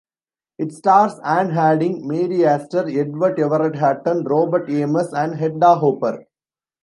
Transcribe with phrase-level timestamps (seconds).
[0.57, 6.25] It stars Ann Harding, Mary Astor, Edward Everett Horton, Robert Ames and Hedda Hopper.